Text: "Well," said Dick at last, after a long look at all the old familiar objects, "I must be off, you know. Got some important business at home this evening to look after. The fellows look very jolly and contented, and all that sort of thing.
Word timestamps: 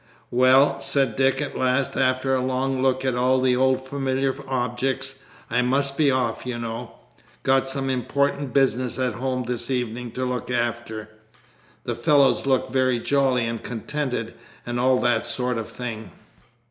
"Well," 0.31 0.81
said 0.81 1.15
Dick 1.15 1.43
at 1.43 1.55
last, 1.55 1.95
after 1.95 2.33
a 2.33 2.43
long 2.43 2.81
look 2.81 3.05
at 3.05 3.13
all 3.13 3.39
the 3.39 3.55
old 3.55 3.87
familiar 3.87 4.33
objects, 4.49 5.13
"I 5.47 5.61
must 5.61 5.95
be 5.95 6.09
off, 6.09 6.43
you 6.43 6.57
know. 6.57 6.93
Got 7.43 7.69
some 7.69 7.87
important 7.87 8.51
business 8.51 8.97
at 8.97 9.13
home 9.13 9.43
this 9.43 9.69
evening 9.69 10.09
to 10.13 10.25
look 10.25 10.49
after. 10.49 11.09
The 11.83 11.93
fellows 11.93 12.47
look 12.47 12.71
very 12.71 12.97
jolly 12.99 13.45
and 13.45 13.61
contented, 13.61 14.33
and 14.65 14.79
all 14.79 14.99
that 15.01 15.23
sort 15.23 15.59
of 15.59 15.69
thing. 15.69 16.09